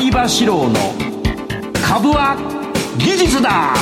[0.00, 0.74] 相場志郎の
[1.86, 2.34] 株は
[2.96, 3.74] 技術だ。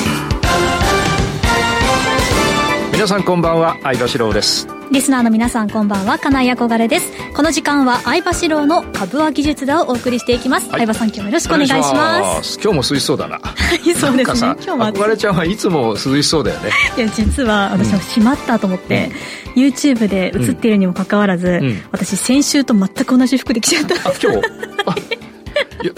[2.93, 4.67] 皆さんこんばんは相場志郎です。
[4.91, 7.13] リスナーの皆さんこんばんは金井憧れです。
[7.37, 12.59] この時間は相場志郎の株は技術だをお送りしていきます、はい、相場さん今日もよろしくお願いします。
[12.61, 13.39] 今日も涼しそうだな。
[13.39, 13.55] は
[13.87, 14.41] いそうですね。
[14.41, 16.73] 今日も憧れちゃんはいつも涼しそうだよね。
[16.97, 19.13] いや実は私はしまったと思って、
[19.55, 23.95] うん、YouTube で映っているにもかかわらず、うん、私先週と全く同じ服で着ちゃった。
[23.95, 25.28] あ今日？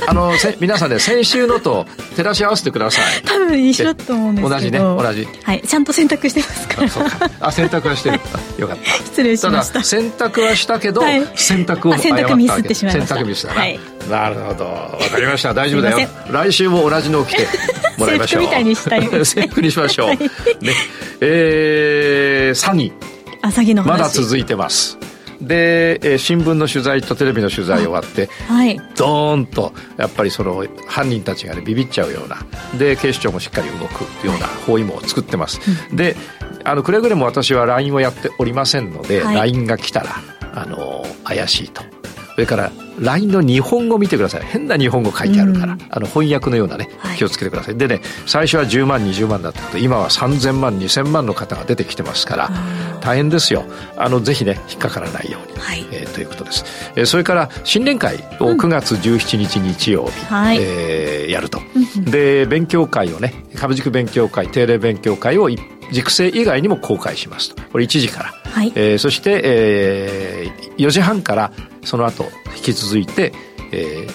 [0.09, 3.23] あのせ皆さんね先週のと照らし合わせてください。
[3.23, 4.57] 多分一緒だと思うんですけど。
[4.57, 5.25] 同じね同じ。
[5.43, 6.89] はいちゃんと洗濯してますから。
[6.89, 7.31] そうか。
[7.41, 8.21] あ洗濯はしてる。
[8.59, 8.91] よかった。
[9.05, 9.83] 失礼しました。
[9.83, 13.15] 洗濯はしたけど、はい、洗濯を洗濯ミスってしまいました。
[13.15, 13.81] 洗濯ミスだな、はい、
[14.11, 14.65] なるほど。
[14.65, 15.55] わかりました。
[15.55, 16.09] 大丈夫だよ。
[16.31, 17.49] 来週も同じのを着て
[17.97, 18.43] もらいましょう。
[18.43, 19.09] 制服みたいにしたい。
[19.25, 20.75] 制服にしましょう、はい、ね。
[21.21, 22.93] えー、詐欺
[23.43, 24.99] あ詐欺のまだ続いてます
[25.41, 32.39] で、えー、新聞の取材とテレビの取材終わって、はい、ドーンとやっぱりその犯人たちがねビビっちゃうような。
[32.79, 35.61] で警視庁もしっかり動くような包囲網を作ってます、
[35.91, 36.17] うん、で
[36.65, 40.17] あのくれぐれも私は LINE をやっておりませんので、はい、LINE が来たら
[40.55, 41.83] あの怪しいと
[42.41, 44.43] それから LINE の日本語見てください。
[44.47, 46.89] 変な日本語書いてあるから、うん、あの翻訳のようなね
[47.19, 52.51] 気をつけてください、はい、でね最初は10万20万だったけど今は3000万2000万の方が出てきてますから
[53.03, 53.65] 大変ですよ。
[53.99, 56.65] あのぜひね引っかからないように、はい、えー、ということです、
[56.97, 61.61] えー、それから新年会を9月17日日曜日、うん、えー、やると、
[62.11, 65.51] で勉強会をね株塾勉強会定例勉強会を
[65.93, 67.63] 熟成以外にも公開しますと。
[67.73, 71.53] これ1時から、はい、えー、そして、えー、4時半から
[71.85, 72.25] その後
[72.57, 73.33] 引き続いて、
[73.73, 74.07] え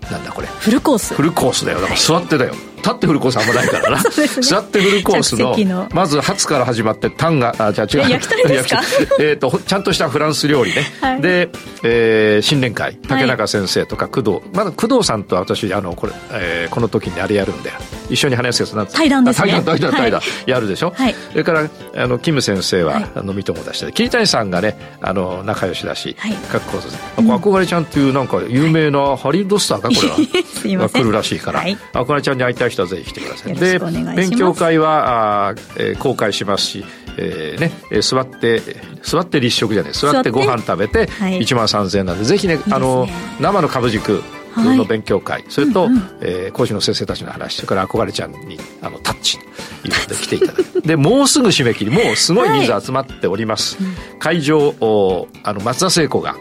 [0.00, 0.46] ー、なんだこれ。
[0.46, 1.14] フルコース。
[1.14, 1.80] フルコースだよ。
[1.80, 2.54] だから座ってだよ。
[2.84, 4.10] 立ってフルコースあんまないからな、 ね、
[4.42, 8.10] 座ってフルコースのまずハツから始まってタンがあじゃあ違う。
[8.10, 8.82] 焼き鳥ですか？
[9.18, 11.48] えっとちゃんとしたフランス料理ね、はい、で、
[11.82, 17.76] えー、新年会竹中先生とか工藤、はい、まだ工藤さんと私あのこれ、えー、この時にあれやるんだよ
[18.10, 19.50] 一緒に話すやつ対談ですね。
[19.50, 30.16] 対談対談対談、やるでしょ、はい、それからあのキム先生は、飲み友達で桐谷さんがねあの仲良しだし、はい、各講座で、うん、憧れちゃんっていうなんか有名なハリウッドスターかこれは。
[30.54, 31.02] すいません。
[31.02, 33.54] 来るらしいから、はい、憧れちゃんに会いたい人はぜひ来てください。
[33.54, 33.78] で
[34.16, 36.84] 勉強会はあ、えー、公開しますし
[37.16, 38.60] えーね、え座って
[39.02, 43.06] 座って立食じゃない座ってご飯食べて1万3000円なんで、ぜひねあの
[43.40, 44.22] 生の株軸
[44.56, 47.56] の勉強会、はい、それと、うんうん、えー、講師の先生たちの話。
[47.56, 49.38] それから憧れちゃんにあのタッチ。
[49.38, 50.82] というので来ていただく。
[50.82, 51.90] でもうすぐ締め切り。
[51.90, 56.36] もうすごい人数集まっております、はい、会場おあの松田聖子が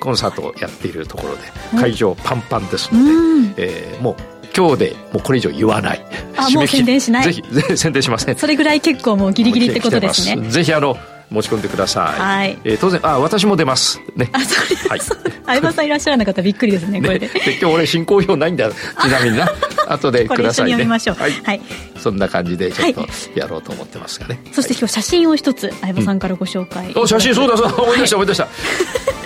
[0.00, 1.40] コンサートをやっているところで
[1.80, 4.16] 会場パンパンですので、うん、えー、もう
[4.56, 6.04] 今日でもうこれ以上言わない。
[6.36, 7.24] あもう宣伝しない。
[7.24, 8.36] ぜひぜひ宣伝しません。
[8.36, 10.48] それぐらい結構もうギリギリってことですね。
[10.50, 10.96] ぜひあの
[11.32, 12.20] 持ち込んでください。
[12.20, 12.58] はい。
[12.64, 14.00] えー、当然、あ、私も出ます。
[14.14, 14.28] ね。
[14.32, 15.00] あ、そうはい。
[15.46, 17.28] 相葉さんいらっしゃらなかったらびっくりですね、これで。
[17.44, 18.74] で今日俺進行表ないんだち
[19.08, 19.50] なみにな。
[19.88, 20.72] 後でくださいね。
[20.72, 21.16] 読みましょう。
[21.16, 21.32] はい。
[21.42, 21.60] はい。
[21.98, 24.40] そんな感じでちょっとやろうと思ってますがね。
[24.52, 26.92] そして今日写真を一つ相葉さんからご紹介。
[26.94, 28.48] お、写真そうだそうだ思い出した思い出した。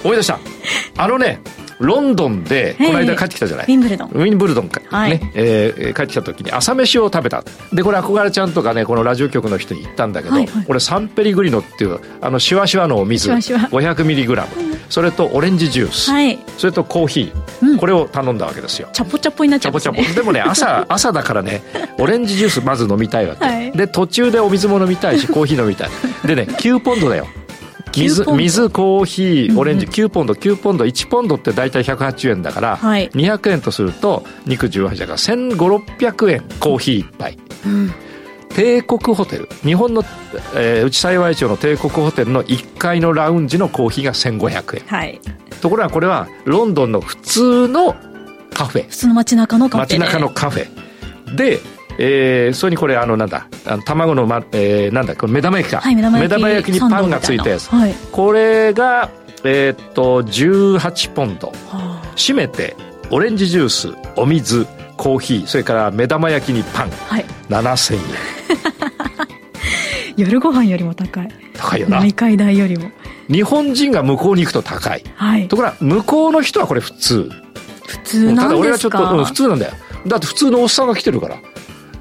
[0.04, 0.38] 思い出した。
[0.96, 1.40] あのね。
[1.78, 4.08] ロンドンでこの間帰ってきたじゃない、ウィンブルドン。
[4.10, 5.32] ウィンブルドンか、はい、ね。
[5.34, 7.44] えー、帰ってきた時に朝飯を食べた。
[7.72, 14.46] でこれ憧れちゃんとかねこのラジオ局の人に言ったんだけど、はいはい、これサンペリグリノっていうあのシュワシュワのお水 500mg
[14.88, 18.88] それとオレンジジュース、はい、それとコーヒー、うん、これを頼んだわけですよ。
[18.92, 20.14] チャポチャポになっちゃう、ね、チャポチャポ。
[20.14, 21.62] でもね 朝朝だからね
[21.98, 25.90] オレンジジュースまず飲みたいわけ、はい、で途中でお水も飲みたいしコーヒー飲みたい。
[26.24, 27.26] でね9ポンドだよ
[27.96, 37.94] 水水コーヒーオレンジ9ポンド9ポンド1ポンドって大体180円だから、はい、200円とすると肉18だから1500600円コーヒー1杯、うん、
[38.50, 39.48] 帝国ホテル。
[39.62, 40.02] 日本の、
[40.54, 45.20] えー、内幸町の帝国ホテルの1階のラウンジのコーヒーが1500円、はい、
[45.60, 47.94] ところがこれはロンドンの普通の
[48.52, 48.88] カフェ。
[48.88, 51.36] 普通の街中のカフェ、街中のカフェ。
[51.36, 51.60] で
[51.98, 59.10] えー、それにこれあのなんだあの卵の、まえー、なんだこれ目玉焼きか、はい、目玉焼きにパンがついたやつ、はい、これが
[59.44, 62.76] えー、っと18ポンド、はあ、締めて
[63.10, 64.66] オレンジジュースお水
[64.96, 68.00] コーヒーそれから目玉焼きにパン、はい、7000円。
[70.16, 71.28] 夜ご飯よりも高い。
[71.54, 71.98] 高いよな。
[71.98, 72.90] 飲み会代よりも。
[73.28, 77.30] 日本人が向こうに行くと高い、はい、ところが向こうの人はこれ普通。
[77.86, 78.42] 普通なんですか？
[78.42, 79.72] ただ俺はちょっと、うん、普通なんだよ。
[80.06, 81.36] だって普通のおっさんが来てるから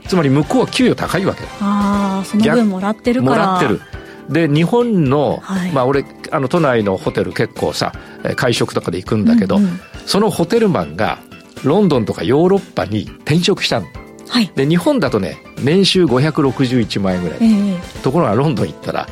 [0.08, 1.44] つまり向こうは給与高いわけ。
[1.62, 3.36] ああその分もらってるから。
[3.36, 3.82] もらってる。
[4.30, 7.94] で日本の、はい、まあ俺あの都内のホテル結構さ
[8.36, 11.20] 会食とかで行くんだけど、うんうん、そのホテルマンが
[11.64, 13.88] ロンドンとかヨーロッパに転職したの、
[14.28, 19.08] はい、で日本だとね年収561万円ぐらい、えー、ところがロンドン行ったら、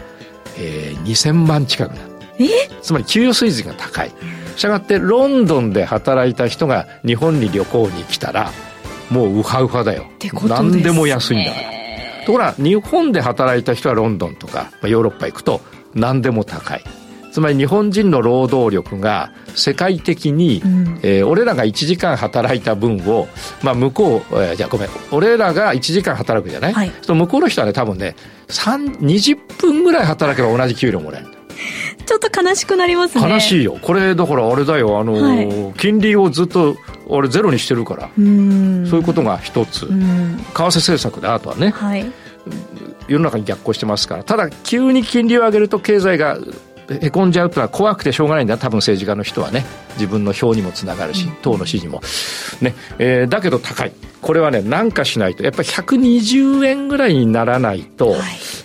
[0.57, 2.11] えー、2000万近くなる。
[2.39, 2.47] え？
[2.81, 4.11] つまり給与水準が高い。
[4.55, 8.51] したがってロンドンで働いた人が日本に旅行に来たら
[9.13, 11.73] もうウハウハだよ、ね、何でも安いんだから。
[12.25, 15.61] ところが日本で働いた人はロンドンとかヨーロッパ行くと
[15.93, 16.83] 何でも高い。
[17.31, 23.27] つまり日本人の労働力が世界的に、うん、えー、俺らが1時間働いた分を、
[23.63, 24.89] まあ、向こう、えー、じゃあごめん。
[25.11, 28.15] 俺らが1時間働くじゃない、はい、そ向こうの人はね多分ね
[28.47, 31.27] 20分ぐらい働けば同じ給料もらえる
[32.05, 33.29] ちょっと悲しくなりますね。
[33.29, 33.77] 悲しいよ。
[33.81, 34.99] これだからあれだよ。
[34.99, 36.75] あの、はい、金利をずっと
[37.07, 38.09] 俺ゼロにしてるから。
[38.15, 39.87] そういうことが一つ。
[39.87, 42.05] 為替政策であとはね、はい、
[43.07, 44.23] 世の中に逆行してますから。
[44.23, 46.37] ただ急に金利を上げると経済が
[46.89, 48.57] へこんじゃうというのは怖くてしょうがないんだ。
[48.57, 49.65] 多分政治家の人はね。
[49.93, 52.01] 自分の票にもつながるし、党の支持も。
[52.61, 53.93] ね、えー、だけど高い。
[54.21, 55.43] これはね何かしないと。
[55.43, 58.15] やっぱり120円ぐらいにならないと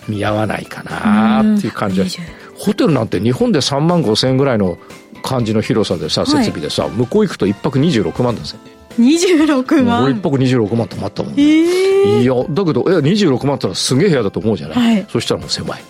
[0.07, 4.77] 見合わないかなっていう感じは、はい、ホテルなんて日本で3万5千円ぐらいの
[5.23, 8.59] 感じの広さでさ設備でさ、はい、向こう行くと1泊26万ですよ
[8.99, 10.03] 26万。
[10.03, 15.83] 俺1泊26万泊まったもん、ね、えー、いやだけどえ26万ったらすげえ部屋だと思うじゃない、はい、そしたらもう狭い。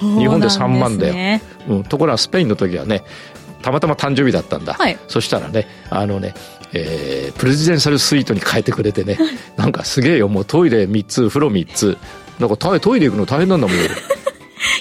[0.00, 3.04] 日本で3万だよ、ね、うん、ところがスペインの時はね
[3.62, 6.34] たまたま誕生日だったんだ、はい、そしたらねあのね
[6.74, 9.18] えー、プレジデンシャルスイートに変えてくれてね。
[9.58, 10.28] なんかすげえよ。
[10.28, 11.98] もうトイレ3つ風呂3つ。
[12.40, 13.76] なんかトイレ行くの大変なんだもん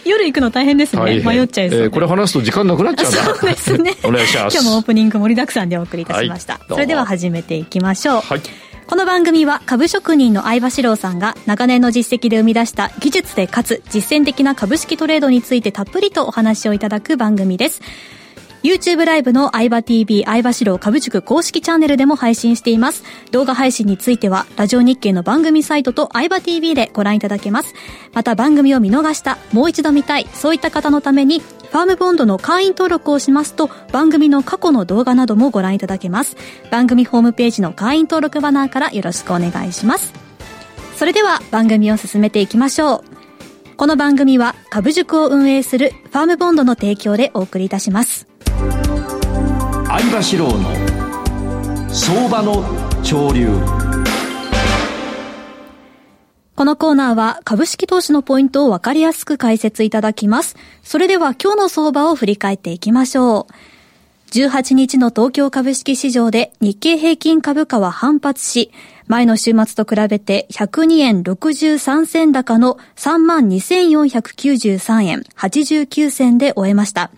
[0.06, 1.22] 夜行くの大変ですね。
[1.24, 3.36] 迷っちゃいそう、えー、これ話すと時間なくなっちゃうんだ。
[3.36, 3.96] そうですね。
[4.04, 4.54] お願いします。
[4.56, 8.42] 今日もオープニング盛りだくさんでお送りいたしました、はい、それでは始めていきましょう、はい。
[8.88, 17.82] この番組は株職人の相場志郎さんが長年の実績で生み出した技術でかつ実践的な株式トレードについてたっぷりとお話をいただく番組です。
[18.64, 23.04] YouTube ライブの相場 TV 相場志郎株塾公式チャンネルでも配信しています。
[23.32, 27.74] 動画配信については、ラジオ日経の番組サイトと相場 TV でご覧いただけます。
[28.14, 36.36] また番組を見逃した、もう一度見たい、そういった方のために、ファームボンドの会員登録をしますと、番組の過去の動画などもご覧いただけます。
[36.70, 40.14] 番組ホームページの会員登録バナーからよろしくお願いします。
[40.98, 43.76] それでは番組を進めていきましょう。
[43.76, 48.31] この番組は株塾を運営するファームボンドの提供でお送りいたします。
[49.94, 50.54] 相場志郎の
[51.90, 52.64] 相場の
[53.04, 53.50] 潮流
[56.56, 60.56] このコーナーは株式投資のポイントをわかりやすく解説いただきます。
[60.82, 63.54] それでは今日の相場を振り返っていきましょう。
[64.32, 68.72] 18日の東京株式市場で日経平均株価は反発し、
[69.08, 77.12] 前の週末と比べて102円63銭高の32,493円89銭で終えました。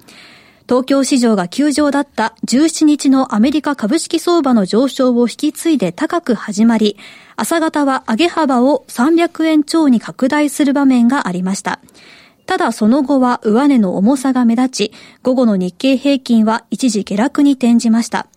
[0.67, 6.97] 東京市場が休場だった17日のアメリカ株式相場の上昇を引き継いで高く始まり、
[7.35, 11.79] 朝方は上げ幅を300円超に拡大する場面がありました。
[12.45, 18.27] ただその後は上値の重さが目立ち、午後の日経平均は一時下落に転じました。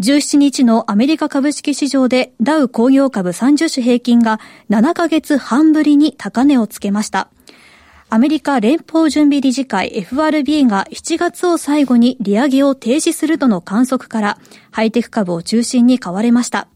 [0.00, 4.40] 17日のアメリカ株式市場でダウ工業株30種平均が
[4.70, 7.28] 7ヶ月半ぶりに高値をつけました。
[8.14, 14.38] アメリカ連邦準備理事会 FRB が7月を最後に利上げを停止するとの観測から
[14.70, 16.68] ハイテク株を中心に買われました。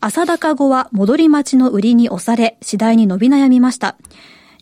[0.00, 3.96] 朝高後は戻り待ちの売りに押され次第に伸び悩みました。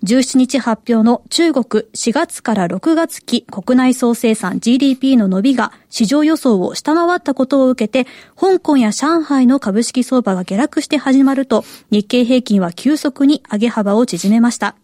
[0.04, 14.76] 17日発表の中国4月から6月期国内総生産 GDP の伸びが市場予想を下回ったことを受けて、香港や上海の株式相場が下落して始まると、日経平均は急速に上げ幅を縮めました。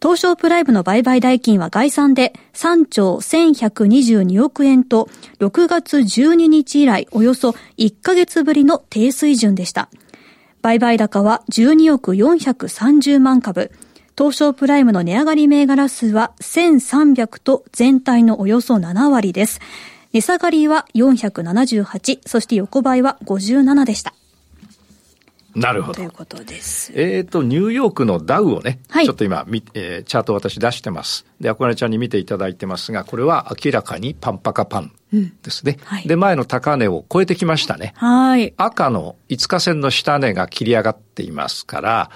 [0.00, 9.88] 東証プライムの売買代金は概算で3兆1122億円と6月12日以来およそ1ヶ月ぶりの低水準でした。
[10.62, 13.70] 売買高は12億430万株。
[14.18, 19.60] 東証プライムの値上がり銘柄数は1300と全体のおよそ7割です。
[20.12, 24.14] 値下がりは478、そして横ばいは57でした。
[25.56, 25.94] なるほど。
[25.94, 26.92] ということです。
[26.94, 31.24] えっ、ー、と、ニューヨークのダウをね、はい、ちょっと今、えー、チャート私出してます。
[31.40, 34.92] で、あこねちゃんに見ていただいてますが、これは明らかにパンパカパン
[35.42, 35.78] ですね。
[35.80, 37.94] うんはい、で、前の高値を超えてきましたね。
[37.96, 38.52] はい。
[38.58, 42.10] 赤の5日線の下値が切り上がっていますから、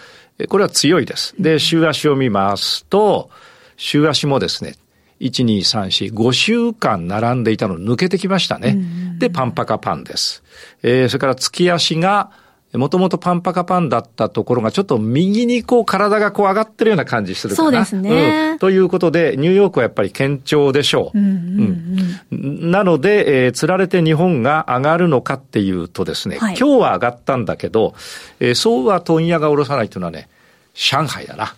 [0.49, 1.35] これは強いです。
[1.39, 3.31] で、週足を見ますと、
[3.79, 4.75] 週足もですね、
[5.21, 8.77] 1、2、3、4、5週間並んでいたの抜けてきましたね。
[9.19, 10.43] で、パンパカパンです。
[10.83, 12.33] えー、それから月足が
[12.73, 17.65] もともとパンパカパンだったところが、ちょっと右にこう体がこう上がってるような感じするかな。
[17.65, 18.59] そうですね、うん。
[18.61, 21.19] ということで、ニューヨークはやっぱり堅調でしょう。
[21.19, 27.95] うんうんうん、なので、えー、釣られて日本が上がるのかっていうとですね、はい、今日は上がったんだけど、
[28.39, 30.29] えー、そうは問屋が下ろさないというのはね、
[30.75, 31.57] 上海だな。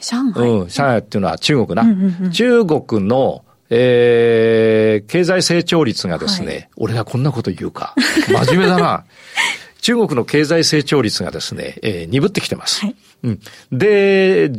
[0.00, 1.82] 上海うん、上海っていうのは中国な。
[1.82, 7.94] うんうんうん、中国の、えー、経済成長率がですね、はい、俺がこんなこと言うか。
[8.28, 9.04] 真面目だな。
[9.84, 12.80] 中国の経済成長率がですね、えー、鈍ってきてます。
[12.80, 14.50] はい、うん、で、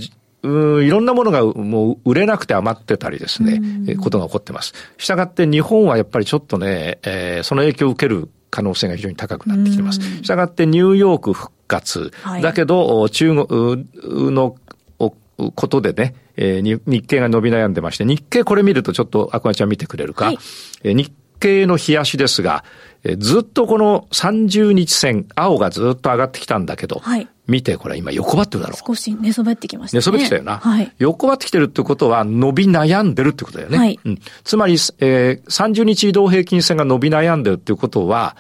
[0.44, 4.74] うん、いろんなものがもう売れなくて余ってたりですね、えことが起こってます。
[5.00, 10.00] したがって日本はやっぱりちょっとね、えー、その影響を受ける可能性が非常に高くなってきてます。
[10.00, 12.12] したがってニューヨーク復活。
[12.22, 13.88] はい、だけど、中国
[14.32, 14.55] の
[15.00, 20.25] ことでね、えー、日経が伸び悩んでまして、日経これ見るとちょっとアクアちゃん見てくれるか？
[20.25, 20.38] はい、
[20.84, 28.88] えー、日経の冷やしですが、えー、ずっとこの30日線、青がずっと上がってきたんだけど、はい、見て、これ今横ばってるだろう。
[28.88, 30.00] 少し寝そべってきましたね。
[30.00, 30.58] 寝そべってきたよな。
[30.58, 30.92] はい。
[30.98, 33.78] 横ばってきてるってことは、伸び悩んでるってことだよね。
[33.78, 34.00] はい。
[34.04, 34.20] うん。
[34.44, 38.36] つまり、えー、30日移動平均線が伸び悩んでるってことは、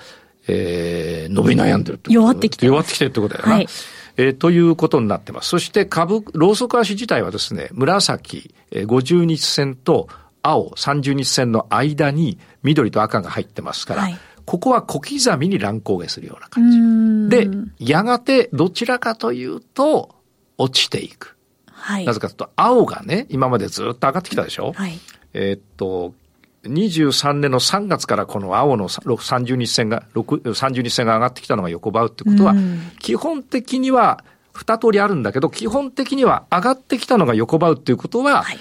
[0.47, 2.71] えー、伸び悩んでるってこと弱ってきてる。
[2.71, 3.53] 弱ってきてるってことだよな。
[3.53, 3.67] はい。
[4.17, 5.49] えー、ということになってます。
[5.49, 10.07] そして株、ローソク足自体はですね、紫、えー、50日線と
[10.41, 17.35] 青、30日線の間に緑と赤が入ってますから、はい、ここは小刻みに乱高下するような感じ。
[17.35, 17.49] で、
[17.79, 20.15] やがてどちらかというと、
[20.57, 21.35] 落ちていく。
[21.67, 22.05] はい。
[22.05, 24.73] なぜかというと、青がね、今までずっと上がってきたでしょ？
[24.73, 24.99] はい。
[25.33, 26.13] えー、っと、
[26.63, 32.55] 23年の3月からこの青の30日線が、30日線が上がってきたのが横ばうってことは、
[32.99, 34.23] 基本的には
[34.53, 38.57] 二通りあるんだけど、基本的には上がってきたのが横ばうっていうことは、はい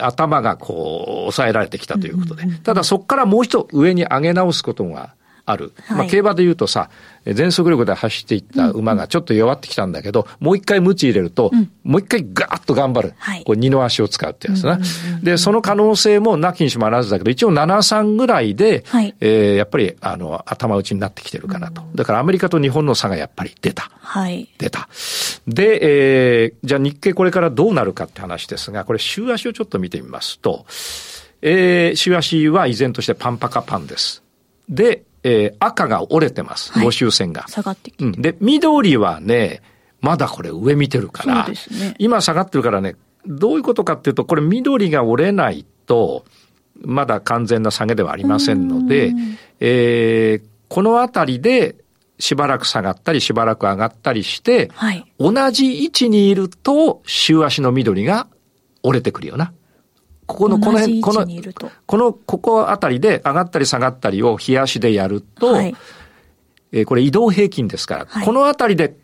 [0.00, 5.14] 頭がこう抑えられてきたということで、ただそこからもう一度上に上げ直すことが
[5.44, 5.72] ある。
[5.86, 6.90] はい、まあ競馬で言うとさ、
[7.24, 11.50] 全速力で走っていった馬がちょっと弱ってきたんだけど、もう一回無知入れると、
[11.84, 13.14] もう一回ガーッと頑張る。
[13.18, 14.80] はい、こう二の足を使うってやつな。
[15.22, 21.82] で、その可能性もなきにしもあらずだけど、一応7、3ぐらいで、はい、えー、やっぱりあの頭打ちになってきてるかなと。
[21.94, 23.90] だからアメリカと日本の差がやっぱり出た。
[24.00, 24.88] はい、出た。
[25.46, 30.66] で、えー、じゃあ日経これからどうなるかって話ですが、これ週足をちょっと見てみますと、
[31.42, 34.22] えー、週足は依然としてパンパカパンです。
[34.68, 36.72] で、えー、赤が折れてます。
[36.72, 37.46] 募集線が。
[37.48, 38.12] 下がってきて、うん。
[38.12, 39.62] で、緑はね、
[40.00, 41.54] まだこれ上見てるから、ね、
[41.98, 46.24] 今下がってるからね、どういうことかっていうと、これ緑が折れないと、
[46.80, 49.12] まだ完全な下げではありませんので、
[49.60, 51.76] えー、このあたりで
[52.18, 58.26] しばらく下がったりしばらく上がったりして、はい、同じ位置にいると、週足の緑が
[58.82, 59.52] 折れてくるよな。
[60.26, 61.26] ここの、この辺、この、
[61.86, 65.74] この、ここあたりで上がったり下がったりを冷やしでやると、はい、
[66.72, 68.96] えー、これ移動平均ですから、はい、このあたりで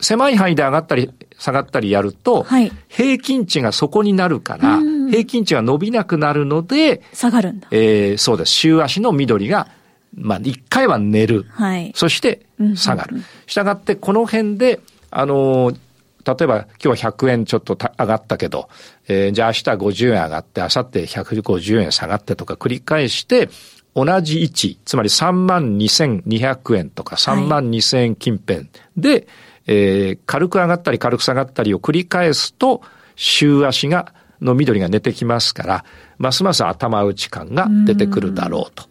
[0.00, 4.78] 狭い範囲で上がったり下がったりやると、はい、平均値がそこになるから、
[5.10, 7.68] 平均値が伸びなくなるので、下がるんだ。
[7.70, 8.50] えー、そうです。
[8.52, 9.68] 週足の緑が、
[10.16, 11.44] まあ、一回は寝る。
[11.50, 13.22] はい、そして、下がる。
[13.46, 15.76] したがって、この辺で、あのー、
[16.24, 18.68] 例えば今日は100円ちょっと上がったけど、
[19.08, 23.48] えー、じゃあ明日50円上がって、明後日150円下がってとか繰り返して、
[23.94, 29.26] 同じ位置、つまり3万2200円とか3万2000円近辺で、はい、
[29.66, 32.82] えー、軽く上がったり軽く下がったりを繰り返すと、
[33.16, 35.84] 週足が、の緑が寝てきますから、
[36.18, 38.84] ますます頭打ち感が出てくるだろうと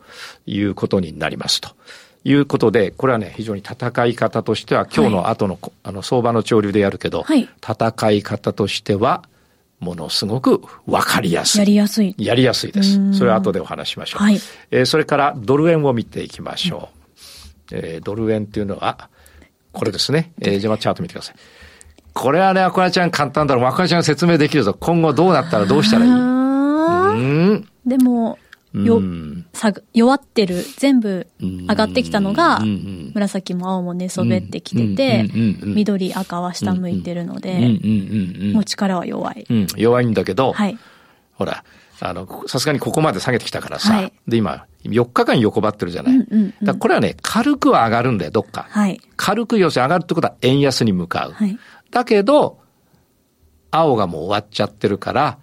[0.46, 1.70] いうことになりますと。
[2.24, 9.24] いうことで、これはね、非常に戦い方としては、今日の後の、はい、あの、相場の潮流でやるけど、はい、戦い方としては、
[9.80, 11.60] ものすごくわかりやすい。
[11.60, 12.16] やりやすい。
[12.18, 13.14] やりやすいです。
[13.14, 14.24] それは後でお話しましょう。
[14.24, 14.40] はい、
[14.72, 16.90] えー、それからドル円を見ていきましょ
[17.72, 17.76] う。
[17.76, 19.10] うん、えー、ドル円っていうのは、
[19.74, 20.32] これですね。
[20.40, 21.36] えー、じゃあチャート見てください。
[22.14, 23.66] これはね、アクアちゃん簡単だろう。
[23.66, 24.74] アクアちゃん説明できるぞ。
[24.80, 26.12] 今後どうなったらどうしたらいい？
[26.12, 26.16] う
[27.56, 27.68] ん。
[27.86, 28.38] でも、
[28.74, 29.02] よ、
[29.54, 32.62] さ弱ってる、全部上がってきたのが、
[33.14, 35.30] 紫も青も寝そべってきてて、
[35.64, 37.80] 緑赤は下向いてるので、
[38.54, 39.46] もう力は弱い。
[39.76, 40.78] 弱いんだけど、はい、
[41.34, 41.64] ほら、
[42.00, 46.28] あの、さすがにここまで下げてきたからさ、はい、で今、4日間横ばってるじゃない。
[46.64, 48.66] だこれはね、軽くは上がるんだよ、どっか。
[48.70, 51.34] はい、軽く要するに上がるってことは円安に向かう。
[51.34, 51.58] はい、
[51.92, 52.60] だけど、
[53.70, 55.38] 青がもう終わっちゃってるから、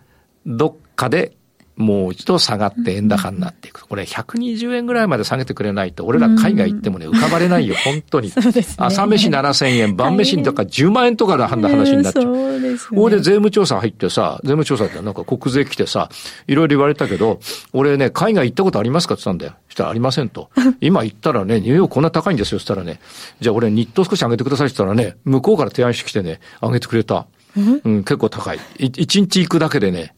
[0.47, 1.37] どっかで
[1.81, 3.87] もう一度下がって円高になっていく。
[3.87, 8.29] これ120円ぐらいまで下げてくれないと、俺ら海外行ってもね、浮かばれないよ、 本当に。
[8.29, 8.35] ね。
[8.77, 12.23] 朝飯7000円、晩飯とか10万円とかの話になっちゃう。
[12.23, 13.01] そうですね。
[13.01, 16.11] こで税務調査入ってさ、税務調査ってなんか国税来てさ、
[16.47, 17.41] いろいろ言われたけど、
[17.73, 19.55] 俺ね、海外行ったことありますかって言ったんだよ。
[19.69, 20.51] したらありませんと。
[20.81, 22.59] 今行ったらね、ニューヨークこんな高いんですよ。
[22.59, 23.01] そしたらね、
[23.41, 27.27] じゃあ俺日当少し上げてくださいって言ったらね、向こうから提案してきてね、上げてくれた。
[27.57, 28.61] うん、結構高い。
[28.79, 30.15] 一日行くだけでね、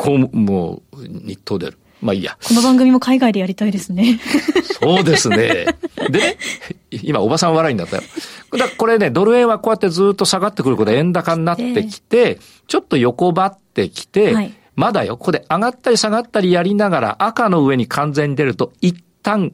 [0.00, 1.78] こう、もう、日当出る。
[2.00, 2.38] まあいいや。
[2.42, 4.18] この番組も海外でやりたいですね。
[4.80, 5.66] そうですね。
[6.08, 6.38] でね、
[7.02, 8.02] 今おばさん笑いになったよ。
[8.56, 19.52] だこれね、ドル円はこうやってずっと下がってくることで円高になってきて、ちょっと横ばってきて、はい、まだよ、ここで上がったり下がったりやりながら赤の上に完全に出ると一旦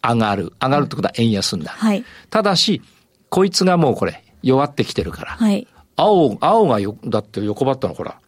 [0.00, 0.52] 上がる。
[0.62, 1.78] 上がるってことは円安になる。
[1.78, 2.82] はい、ただし、
[3.30, 5.32] こいつがもうこれ弱ってきてるから。
[5.32, 8.20] はい、青、青がよ、だって横ばったのほら。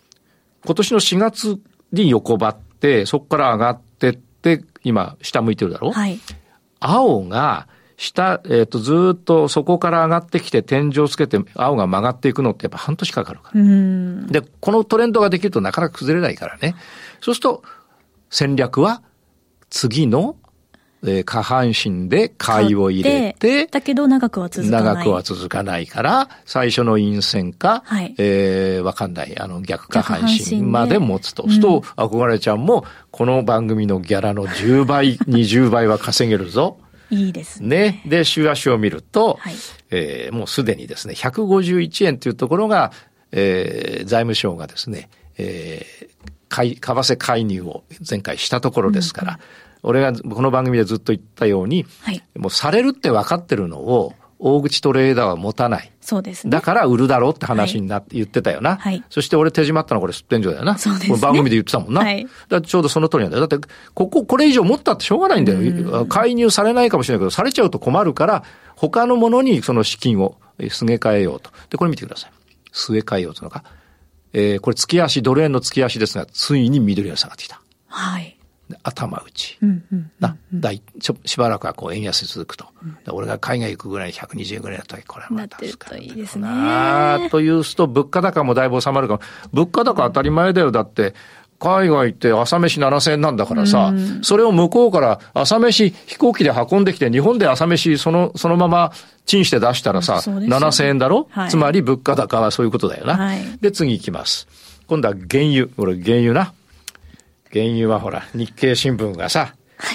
[0.64, 1.60] 今年の4月
[1.92, 5.92] に横ばって、そこから上がってって、今下向いてるだろ？
[5.92, 6.18] はい。
[6.80, 13.60] 青が、下、えっ、ー、と、ずっとそこから上がってきて天井をつけて青が曲がっていくのってやっぱ半年かかるから。
[14.40, 16.76] で、このトレンドができるとなかなか崩れないからね。
[17.20, 17.62] そうすると、
[18.30, 19.02] 戦略は
[19.68, 20.36] 次の
[21.02, 24.84] えー、下半身で買いを入れて、だけど長くは続かない。
[24.84, 31.48] 長くは続かないから、最初の陰線か、はい、えー、わかんない、あの逆下半身まで持つと。
[31.48, 36.78] すると、憧れちゃんも、この番組のギャラの10倍、 20倍は稼げるぞ。
[37.08, 37.68] いいですね。
[37.68, 38.02] ね。
[38.06, 39.54] で、週足を見ると、はい、
[39.90, 42.92] えー、もうすでにですね、151円というところが、
[43.32, 46.08] えー、財務省がですね、えー、
[46.50, 55.92] 買い、為替介入を前回したところですから、うんうん俺がこの番組でずっと言ったように、はい、もうされるって分かってるのを、大口トレーダーは持たない。
[56.00, 56.50] そうですね。
[56.50, 58.76] だから売るだろうって話になって、言ってたよな。
[58.76, 59.04] はい。
[59.10, 60.78] そして俺手締まったのこれ出店所だよな。
[60.78, 61.18] そうですね。
[61.18, 62.00] 番組で言ってたもんな。
[62.00, 62.26] はい。
[62.48, 63.46] だちょうどその通りなんだよ。
[63.46, 66.06] だって、ここ、これ以上持ったってしょうがないんだよ。
[66.06, 68.44] 介入されないかもしれないけど、されちゃうと困るから、
[68.76, 70.36] 他のものにその資金を
[70.70, 71.50] すげ替えようと。
[71.68, 72.30] で、これ見てください。
[72.72, 73.64] 据え替えようというのか。
[74.32, 77.60] えー、これ月足、ドル円の月足ですが、ついに緑が下がってきた。
[77.88, 78.39] はい。
[78.82, 79.58] 頭打ち。
[80.18, 82.66] な、だいししばらくはこう円安続くと。
[83.10, 86.02] 俺が海外行くぐらい120円ぐらいだったら、これはまた助かる。
[86.02, 86.48] いいですね。
[87.30, 89.20] というと、物価高もだいぶ収まるかも。
[89.52, 90.70] 物価高当たり前だよ。
[90.70, 91.14] だって、
[91.60, 98.92] 海外行って朝飯7000円なんだからさ、それを向こうから朝飯飛行機で運んできて、日本で朝飯その、そのまま
[99.26, 103.16] チンして出したらさ、7000円だろ、はい、つまり物価高はそういうことだよな。
[103.16, 104.48] はい、で、次行きます。
[104.86, 105.68] 今度は原油。
[105.68, 106.54] これ原油な。
[107.52, 109.54] 原油はほら、日経新聞がさ、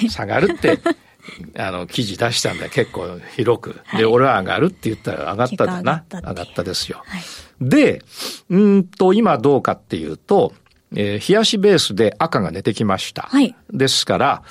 [0.10, 0.80] 下がるって、
[1.58, 3.82] あの、記事出したんだ結構広く。
[3.98, 6.04] で、俺は上がるって言ったら上がっただな。
[6.12, 7.02] 上がったですよ。
[7.06, 7.22] はい、
[7.62, 8.02] で、
[8.50, 10.54] うんと、今どうかっていうと、
[10.96, 13.24] えー、冷やしベースで赤が出てきました。
[13.24, 14.44] はい、ですから、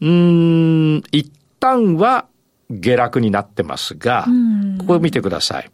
[0.00, 2.26] うん、一旦は
[2.70, 4.26] 下落になってますが、
[4.78, 5.70] ここを見てください。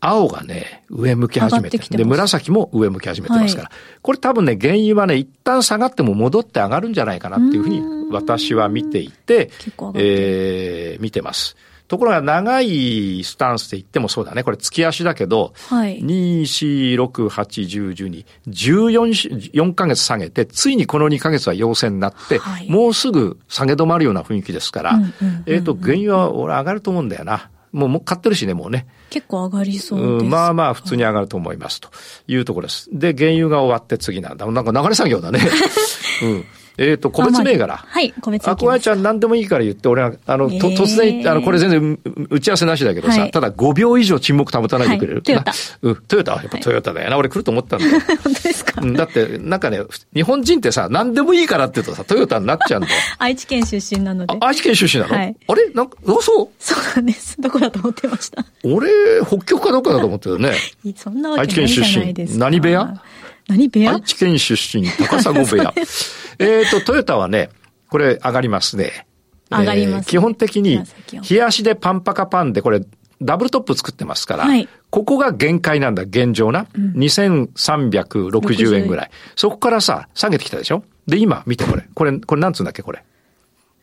[0.00, 1.78] 青がね、上向き始めて。
[1.78, 9.50] で、紫も上向き始めてますから、はい、これ多分ね、原油はね、一旦下がっても戻って上がるんじゃないかなっていうふうに私は見ていて、
[9.94, 11.56] えー、見てます。
[11.88, 14.42] ところが長いスタンスで言ってもそうだね。
[14.42, 24.98] これ月足だけど、はい、2、4、6、8、10、12、14、4ヶ月下げて、ついにこの2ヶ月は陽線になって、はい、もうすぐ下げ止まるような雰囲気ですから、
[25.46, 27.50] えっ、と、原油は俺上がると思うんだよな。
[27.72, 28.86] もう、もう買ってるしね、もうね。
[29.10, 31.80] 結構上がりそうですまあまあ、普通に上がると思います。
[31.80, 31.90] と
[32.26, 32.88] いうところです。
[32.92, 34.46] で、原油が終わって次なんだ。
[34.46, 35.40] なんか流れ作業だね。
[36.22, 36.44] うん。
[36.78, 37.76] えっ、ー、と、個別銘柄。
[37.76, 45.16] はい、個別あ、小林ちゃん何でもいいから言って、俺は、あの、えー、と突然、あの、これ全然打ち合わせなしだけどさ、はい、ただ5秒以上沈黙保たないでくれる。
[45.16, 45.52] はい、トヨタ。
[45.82, 47.16] うん、トヨタ、やっぱトヨタだよな。
[47.16, 48.00] 俺来ると思ったんだよ。
[48.22, 49.80] 本当ですか、うん、だって、なんかね、
[50.14, 52.94] 日本人ってさ、何でもいいからって言うとさ、トヨタになっちゃうんだよ。
[53.18, 54.36] 愛知県出身なので。
[54.40, 55.16] 愛知県出身なの？
[55.16, 55.36] はい。
[55.48, 55.70] あれ？
[55.70, 56.48] なんか、あ、そう？
[56.58, 57.40] そうなんです。
[57.40, 58.44] どこだと思ってました？
[58.64, 58.90] 俺、
[59.26, 60.52] 北極かどっかだと思ってるね。
[60.96, 62.38] そんなわけないじゃないですか。
[62.38, 63.02] 何部屋？
[63.48, 63.92] 何部屋？
[63.94, 65.72] 愛知県出身、高砂部屋。
[66.38, 67.50] えっと、トヨタはね、
[67.88, 69.06] これ上がりますね。
[69.50, 70.82] 上がります、ねえー、基本的に、
[71.28, 72.80] 冷やしでパンパカパンで、これ、
[73.22, 76.66] ダブルトップ作ってますから、はい、ここが限界なんだ、現状な。
[76.76, 79.10] うん、2360円ぐらい。
[79.36, 80.82] そこからさ、下げてきたでしょ？
[81.06, 81.84] で、今、見てこれ。
[81.94, 83.02] これ、これなんつうんだっけ、これ？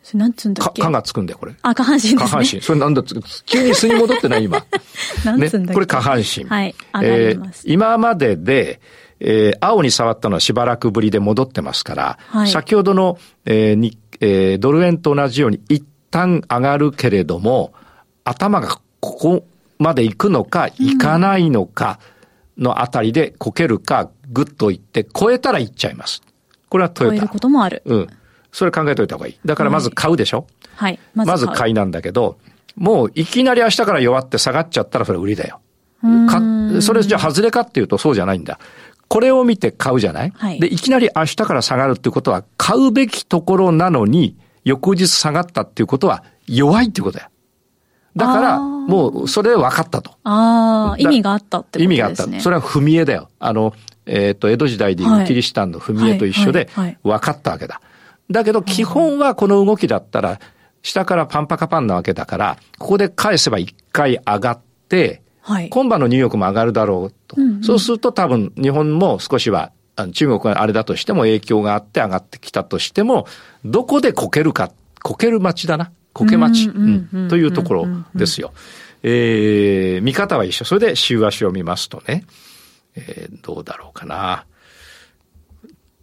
[0.04, 0.82] それなんつうんだっけ？
[0.82, 1.56] か、がつくんだよ、これ。
[1.62, 2.62] あ、下半身です、ね、下半身。
[2.62, 3.04] それなんだ
[3.46, 4.64] 急に素に戻ってない、今。
[5.26, 6.44] なんつうんだっけ、ね、これ下半身。
[6.44, 6.76] はい。
[6.94, 7.64] 上がります。
[7.66, 8.82] えー、今までで、
[9.20, 17.74] えー、青に触ったのはしばらくぶりで戻ってますから、はい、先ほどの、えーにえー、ドル円と同じように一旦上がるけれども、
[18.26, 19.46] 頭がここ
[19.80, 22.00] まで行くのか、行かないのか
[22.58, 26.22] のあたりでこけるか、ぐっと行って、超えたら行っちゃいます。
[26.70, 27.16] これはトヨタ。
[27.18, 27.82] 超えることもある。
[27.86, 28.08] うん。
[28.54, 29.40] それ考えといた方がいい。
[29.44, 30.48] だからまず買うでしょ？
[30.76, 31.00] はい。
[31.14, 32.38] まずまず買いなんだけど、
[32.78, 35.60] もういきなり明日から弱って下がっちゃったらそれ売りだよ。
[36.02, 36.42] か、
[36.82, 38.60] それじゃ外れかっていうとそうじゃないんだ。
[39.10, 47.30] これを見て買うじゃない、はい、で、いきなり明日から下がるっていうことは、買うべきところなのに、翌日下がったっていうことは、弱いっていうことだよ。
[48.16, 50.12] だから、もう、それで分かったと。
[50.24, 51.86] ああ、意味があったってことですね。
[51.86, 52.40] 意味があった。
[52.42, 53.30] それは踏み絵だよ。
[53.40, 53.74] あの、
[54.08, 56.70] えっ、ー、と、江戸時代でいうキリシタンの踏み絵と一緒で、
[57.04, 57.82] 分かったわけだ。
[58.34, 60.40] だけど、基本はこの動きだったら、
[60.82, 67.36] 下からパンパカパンなわけだから、ここで返せば一回上がって、はい、今晩のニューヨークも上がるだろうと。
[67.40, 69.72] うんうん、そうすると多分日本も少しは
[70.14, 73.28] 中国があれだとしても影響があって上がってきたとしても、
[73.64, 75.92] どこでこけるか、こける町だな。
[76.14, 76.70] こけ町、
[77.30, 78.54] というところですよ。
[79.04, 80.66] えー、見方は一緒。
[80.66, 82.26] それで週足を見ますとね、
[82.96, 84.46] えー、どうだろうかな。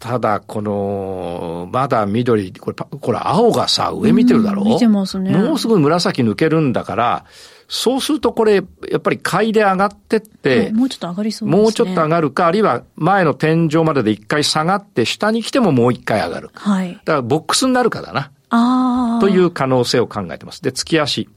[0.01, 4.63] ただ、この、まだ緑、これ、これ青がさ、上見てるだろ？
[4.63, 5.31] う、見てますね。
[5.37, 7.27] もうすぐ紫抜けるんだから、
[7.69, 8.63] そうするとこれ、や
[8.97, 11.63] っぱり買いで上がってって、もうちょっと上がりそうですね。
[11.63, 16.51] もうちょっと上がるか、あるいは前の天井までで一回下がって、下に来てももう一回上がる。
[16.55, 16.95] はい。
[16.95, 18.31] だからボックスになるかだな。
[18.49, 19.21] ああ。
[19.21, 20.63] という可能性を考えてます。
[20.63, 21.29] で、月足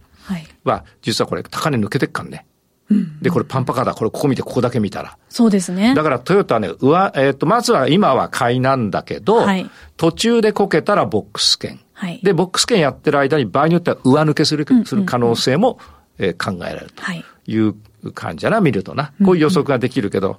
[0.64, 2.46] は、実はこれ高値抜けてっかんね。
[3.22, 3.94] で、これパンパカだ。
[3.94, 5.18] これここ見て、ここだけ見たら。
[5.30, 5.94] そうですね。
[5.96, 11.80] だからトヨタはね、上、えっ、ー、と、まずは今は買いなんだけど、はい、途中でこけたらボックス券。
[11.94, 15.80] はい、で、ボックス券やってる間に場合によっては上抜けする、する可能性も、
[16.18, 17.04] えー、考えられると
[17.52, 17.76] いう
[18.14, 19.14] 感じだな、見るとな。
[19.24, 20.36] こういう予測ができるけど、うん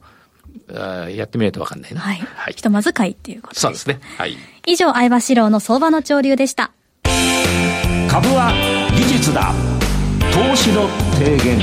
[0.69, 2.01] うん、やってみないとわかんないな。
[2.01, 2.17] はい。
[2.17, 3.61] はい、ひとまず買いっていうことです。
[3.63, 4.01] そうですね。
[4.17, 4.37] はい。
[4.67, 6.73] 以上、相場志郎の相場の潮流でした。
[8.09, 8.53] 株は
[8.97, 9.53] 技術だ。
[10.33, 10.89] 投資の
[11.19, 11.59] 提言。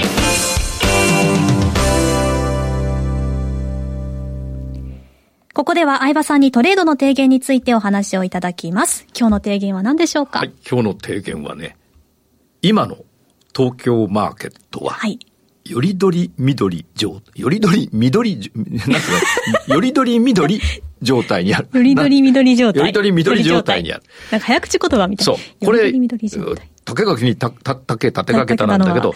[5.53, 9.05] ここでは相葉さんにトレードの提言についてお話をいただきます。
[9.17, 10.39] 今日の提言は何でしょうか？
[10.39, 11.75] はい、今日の提言はね、
[12.61, 12.97] 今の
[13.55, 15.19] 東京マーケットは、はい。
[15.65, 18.93] よりどり緑状、よりどり緑、なんてい
[19.67, 20.59] う よりどり緑
[21.01, 21.67] 状態にある。
[21.73, 22.79] よりどり緑状態。
[22.79, 24.03] よりどり緑状態にある。
[24.31, 25.65] なんか早口言葉みたいそう。
[25.65, 25.91] これ、
[26.85, 29.13] 竹垣にた、た、竹、立てかけたなんだけど、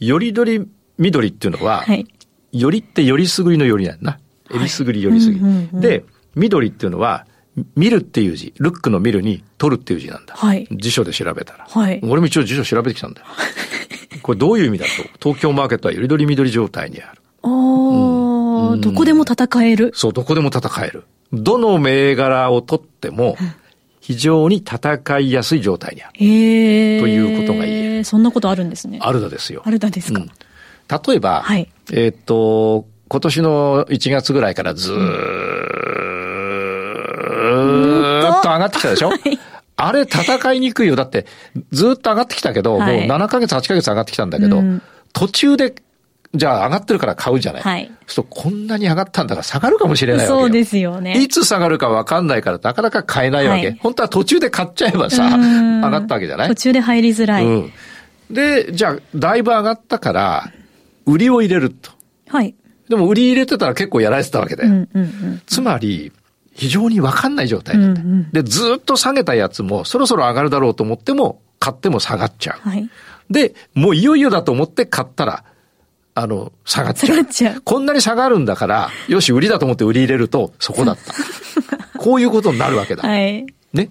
[0.00, 0.66] よりどり
[0.98, 2.06] 緑っていうのは、はい、
[2.52, 4.18] よりってよりすぐりのよりなんだ。
[4.54, 5.38] えりすぐりよりすぐ
[5.72, 5.80] り。
[5.80, 6.04] で、
[6.34, 7.26] 緑っていうのは、
[7.74, 10.34] 見るっていう字、ルックの見るに取るっていう字なんだ。
[10.36, 11.66] はい、辞書で調べたら。
[11.68, 13.26] はい、俺も一応辞書調べてきたんだよ。
[14.22, 14.90] これどういう意味だと、
[15.22, 17.20] 東京マーケットはよりどり緑状態にある。
[17.42, 17.50] ああ、
[18.72, 19.92] うん、どこでも戦える。
[19.94, 21.04] そう、どこでも戦える。
[21.32, 23.36] どの銘柄を取っても、
[24.00, 26.12] 非常に戦いやすい状態にある。
[26.14, 28.04] へということが言える。
[28.04, 28.98] そんなことあるんですね。
[29.00, 29.62] あるだですよ。
[29.64, 30.20] あるだですか。
[30.20, 30.28] うん、
[31.08, 34.96] 例えば、はい、えっ、と、今年の1月ぐらいからずー
[38.38, 39.12] っと上がってきたでしょ、
[39.76, 40.96] あれ戦いにくいよ。
[40.96, 41.26] だって、
[41.70, 45.74] ずっと上がってきたけど、はい、もう7ヶ月、8ヶ月上がってきたんだけど、うん、途中で、
[46.34, 47.62] じゃあ上がってるから買うじゃない。
[47.62, 47.90] はい。
[48.06, 51.22] そうこんなに上がったんだから下がるかもしれないわけそうですよね。
[51.22, 53.66] いつ下がるか分かんないからなかなか買えないわけ。
[53.66, 56.48] はい、本当は途中で買っちゃえばさ、上がったわけじゃない？
[56.48, 57.46] 途中で入りづらい。
[57.46, 57.72] うん。
[58.30, 60.50] で、じゃあ、だいぶ上がったから、
[61.06, 61.92] 売りを入れると。
[62.28, 62.56] はい。
[62.88, 64.70] でも売り入れてたら結構やられてたわけだよ。
[64.70, 66.12] うんうんうん、つまり、
[66.52, 68.00] 非常にわかんない状態だった。
[68.00, 72.68] うんうん、で、ずっと下げたやつも、そろそろ上がるだろうと思っても、買っても下がっちゃう。
[72.68, 72.88] はい、
[73.30, 75.44] で、もういよいよだと思って買ったら、
[76.14, 77.24] あの、下がっちゃう。
[77.26, 81.12] ちゃうこんなに下がるんだから、よし、売りだと思って売り入れると、そこだった。
[81.98, 83.06] こういうことになるわけだ。
[83.06, 83.44] はい、
[83.74, 83.90] ね。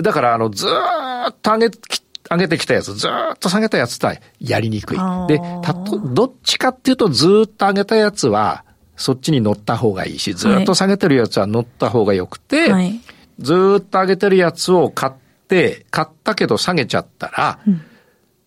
[0.00, 1.70] だから、あの、ずーっと上げ、
[2.30, 4.98] 上げてきたやつ、ずっと下げたやつとはやりにくい。
[5.28, 8.64] で、たと、どっちかっていうとずっと上げたやつは、
[8.96, 13.00] そっちに乗った方がいいし、ずっと下げてるやつは乗った方がよくて、はい、
[13.38, 15.12] ずっと上げてるやつを買っ
[15.46, 17.80] て、買ったけど下げちゃったら、うん、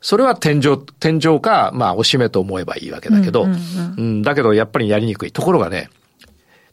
[0.02, 3.60] それは天井、天井か、まあ、おしめと思えばいいわけだけど、うん、うん
[3.98, 5.32] うん、だけどやっぱりやりにくい。
[5.32, 5.90] ところがね、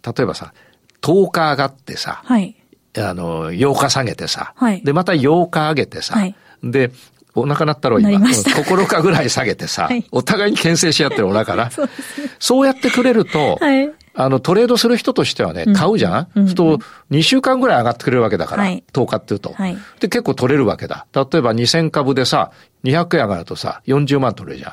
[0.05, 0.53] 例えばさ、
[1.01, 2.57] 10日上がってさ、はい、
[2.97, 6.91] あの、8日下げてさ、はい、で、また8日上げてさ、はい、で、
[7.35, 8.21] お腹なったろ、今。
[8.33, 11.71] 心かぐらい下げてさ、はい、お互いに牽制し合ってるお腹な。
[11.73, 11.93] そう、ね、
[12.39, 16.79] そうやってくれると、はい、あの、トレードする人としてはね、買うじゃん、うん、と、
[17.11, 19.79] 2週間ぐらい上がってくれるわけだから、はい、10日っていうと、はい。
[20.01, 21.07] で、結構取れるわけだ。
[21.15, 22.51] 例えば2000株でさ、
[22.85, 24.73] 200円上がるとさ、40万取れるじゃん。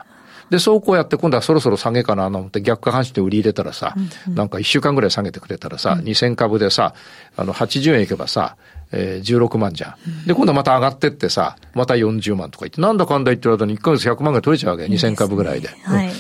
[0.50, 6.94] で、そうこうやって今度はそろそろ下げかなと思って逆下半身で売り入れたらさ、うんうん、なんか1週間ぐらい下げてくれたらさ、うん、2000株でさ、
[7.36, 8.56] あの、80円いけばさ、
[8.92, 10.28] えー、16万じゃん。
[10.28, 14.92] で、今度また上がってってさ、また40万とか言って、なんだかんだ言ってる間に1ヶ月100万ぐらい取れちゃうわけ。
[14.92, 15.70] 2000株ぐらいで。
[15.84, 16.12] はい、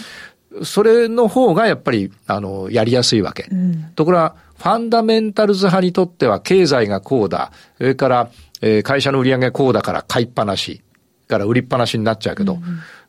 [0.63, 3.47] それの方がやっぱり、あの、やりやすいわけ。
[3.51, 7.51] うん、ところが、ファンダメンタルズ派にとっては経済がこうだ。
[7.77, 8.29] それから、
[8.61, 10.81] えー、会社の売り上げこうだから買いっぱなし。
[11.27, 12.61] から売りっぱなしになっちゃうけど、うん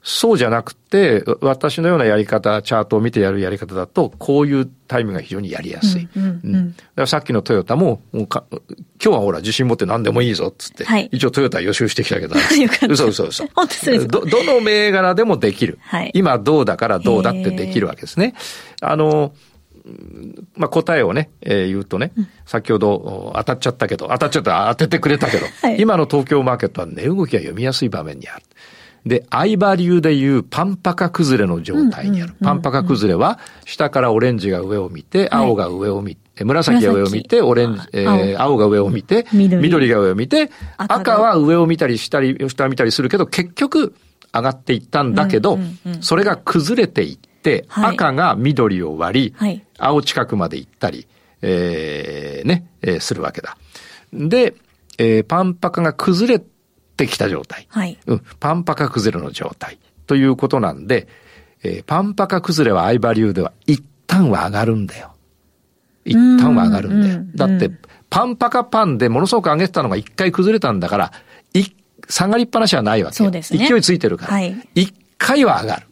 [0.09, 6.09] そうじゃなくて、私のようなやり方、チャートを見てやるやり方だと、こういうタイムが非常にやりやすい。
[6.17, 8.47] うんうんうん、だからさっきのトヨタも、も今
[9.01, 12.37] 日はほら自信持って何でもいいぞっつって、はい、一応トヨタ予習してきたけど、
[12.89, 13.47] 嘘嘘嘘。
[13.53, 15.81] 本当ですど、どの銘柄でもできる。
[15.83, 18.35] はい、今どうだからどうだってできるわけですね。
[18.83, 19.35] あの、
[20.55, 28.43] まあ、答えをね、えー、言うとね、うん、先ほど当たっちゃったけど、当たっちゃった、当ててくれたけど、 はい、今の東京マーケットは値動きが読みやすい場面にある。
[29.07, 32.35] で、相場流でいうパンパカ崩れの状態にある。
[32.43, 38.57] パンパカ崩れは、下からオレンジが上を見て、青が上を見て、紫が上を見て、オレンジ、えー、青。
[38.57, 39.89] が上を見て、緑。
[39.89, 43.95] が上を見て、赤は上を見たりしたり、下を見たりするけど、結局
[44.35, 45.59] 上がっていったんだけど、
[46.01, 51.07] それが崩れていって、赤が緑を割り、青近くまで行ったり、
[51.43, 53.57] えー、ね、えー、するわけだ。
[54.13, 54.55] で、
[54.99, 56.56] えー、パンパカが崩れて
[57.07, 57.67] きた状態。
[57.69, 57.99] はい。
[58.07, 58.23] うん。
[58.41, 59.79] パンパカ崩れの状態。
[60.07, 61.09] ということなんで、
[61.63, 65.13] えー、パンパカ崩れは相場流では一旦は上がるんだよ。
[66.05, 67.21] 一旦は上がるんだよ。
[67.35, 67.71] だって、
[68.09, 71.13] パンパカパンでものすごく上げてたのが一回崩れたんだから、
[71.53, 71.75] 一、
[72.09, 73.69] 下がりっぱなしはないわけそうですね。
[73.69, 74.33] 勢いついてるから。
[74.33, 74.69] はい。
[74.75, 75.87] 一回は上がる。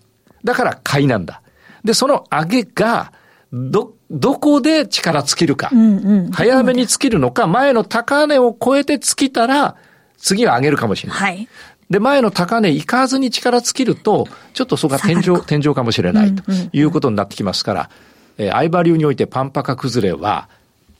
[0.44, 1.42] だから買いなんだ。
[1.84, 3.12] で、その上げが、
[3.52, 5.70] ど、どこで力尽きるか。
[5.72, 9.76] うんうん、早めに尽きるのか、前の高値を超えて尽きたら、
[10.24, 11.18] 次は上げるかもしれない。
[11.18, 11.48] はい。
[11.90, 17.90] で、前の高値行かずに力尽きると、ちょっとそこが天井、天井かもしれないということになってきますから、
[18.38, 20.48] えー、相場流においてパンパカ崩れは、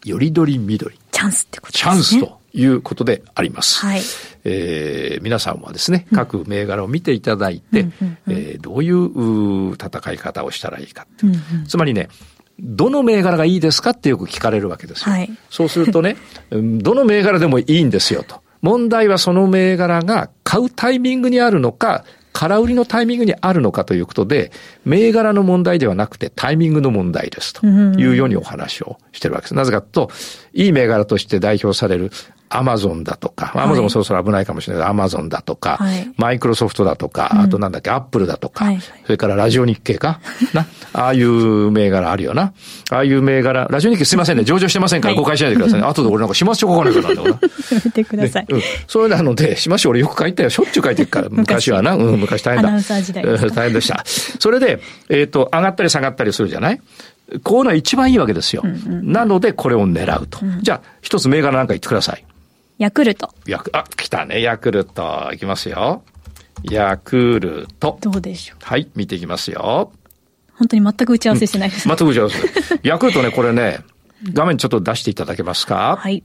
[0.05, 0.99] よりどり緑。
[1.11, 1.93] チャンスってことですね。
[1.93, 3.81] チャンスということであります。
[3.81, 4.03] はい。
[4.45, 7.87] えー、皆さんはですね、各銘柄を見ていただいて、
[8.29, 12.11] えー、どういう戦い方をしたらいいか、うんうん、つまりね、
[12.61, 15.15] どの銘柄がいいですかってよく聞かれるわけですよ。
[15.15, 16.19] はい、そうするとね、
[16.51, 18.44] どの銘柄でもいいんですよと。
[18.65, 24.53] 問題はその銘柄が買うタイミングにあるのか、空売りのタイミングにあるのかということで、
[24.87, 29.55] 銘柄の問題ではなくてタイミングの問題ですというようにお話をしてるわけです。
[29.55, 30.11] なぜかと、
[30.55, 32.11] いい銘柄として代表される
[32.49, 40.21] アマゾンだとか、アマゾンもそろそろ危ないかもしれないアマゾンだとか、はい、マイクロソフトだとか、あとなんだっけ、アップルだとか、はい、それからラジオ日経か
[40.55, 40.67] な。
[40.93, 42.53] ああいう銘柄あるよな。
[42.91, 45.87] ああいう銘柄、ラジオ日経すいませんね、上場してませんから誤解しないでくださいね。
[45.89, 47.49] 後で俺なんかしましょう書かないからなんだよな。
[47.73, 48.47] やめてください。
[48.49, 48.63] うん。
[48.87, 50.51] それなので、しましょう俺よく書いたよ。
[50.51, 51.29] しょっちゅう書いてるから。
[51.33, 51.95] 昔はな。
[51.95, 52.69] うん、昔大変だ。
[52.69, 54.05] アナウンサー時代大変でした。
[54.39, 56.81] それで、えっ、ー、と、上がったり下がったりするじゃない？
[57.43, 58.63] こういうのは一番いいわけですよ。
[58.65, 60.39] うんうん、なので、これを狙うと。
[60.43, 62.25] うん、じゃあ、一つ銘柄なんか言ってください。
[62.79, 63.31] ヤクルト。
[63.47, 65.31] ヤク、あ、来たね、ヤクルト。
[65.33, 66.03] いきますよ。
[66.65, 67.99] ヤクルト。
[68.01, 68.59] どうでしょう。
[68.65, 69.93] はい、見ていきますよ。
[70.55, 72.81] 本当に全く打ち合わせしてないです、ね、全く打ち合わせ。
[72.89, 73.81] ヤクルトね、これね、
[74.33, 75.97] 画面ちょっと出していただけますか？
[76.01, 76.23] はい。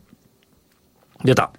[1.24, 1.52] 出た。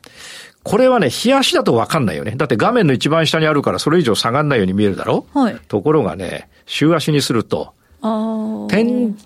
[0.62, 2.35] これはね、日足だとわかんないよね。
[2.37, 5.26] だって画面の一番下にあるからそれ以上下がんないように見えるだろ？
[5.35, 5.57] はい。
[5.68, 8.70] ところがね、週足にすると、ああ。
[8.70, 9.16] 点、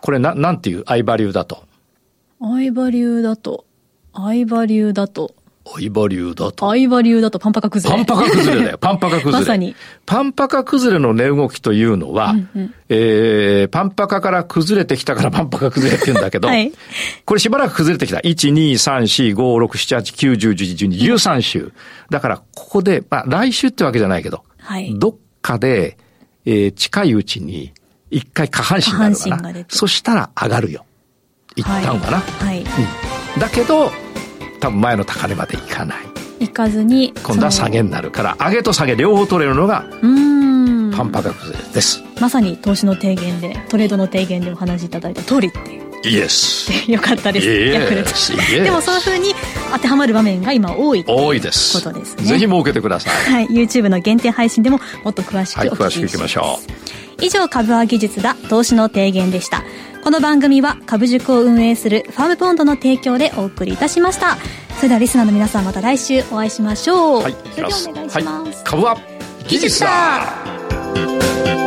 [0.00, 0.84] これな、なんていう？
[0.86, 1.64] 相場流だと。
[2.40, 3.64] 相場流だと。
[4.14, 5.34] 相場流だと。
[5.66, 6.66] 相場流だと。
[6.66, 8.04] 相場流だとパンパカ崩れ。
[8.04, 8.78] パンパカ崩れだよ。
[8.80, 9.38] パンパカ崩れ。
[9.40, 9.74] まさに。
[10.04, 16.70] パンパカ崩れの値動きというのは、うんうん、えー、パンパカから崩れてきたから パンパカ崩れって言うんだけど、はい、
[17.24, 18.18] これしばらく崩れてきた。
[18.18, 21.72] 1、2、3、4、5、6、7、8、9、10、11、12、13週。
[22.10, 25.96] だから、ここで、まあ、来週ってわけじゃないけど、はい、どっかで、
[26.44, 27.72] えー、近いうちに、
[28.10, 29.64] 一回下半身になるかな。
[29.68, 30.84] そしたら上がるよ。
[31.56, 32.18] 一旦はな。
[32.18, 32.60] はい。
[32.60, 33.90] うん、だけど、
[34.64, 35.98] 多分前の高値までいかない。
[36.40, 40.90] いかずに今度は下げになるから上げと下げ両方取れるのがうん。
[40.90, 42.02] パンパが崩れです。
[42.18, 45.84] まさに投資の提言でトレードの提言でお話しいただいた通りっていう。
[46.06, 48.10] イエスよかったです、ヤクルト
[48.62, 49.34] でもそういうふうに
[49.72, 52.16] 当てはまる場面が今多い多いですことです。
[52.16, 56.58] ねぜひ設けてください、はい、YouTube の限定配信でももっと詳しくお聞きします、はい、詳しくいきましょ
[57.20, 57.24] う。
[57.24, 59.64] 以上株は技術だ投資の提言でした
[60.04, 64.36] この番組は株塾を運営するファームポンドの提供でお送りいたしました。
[64.76, 67.22] それではリスナーの皆さんまた来週お会いしましょう。
[67.22, 68.98] はいそれではお願いします、はい、株は
[69.48, 71.63] 技術だ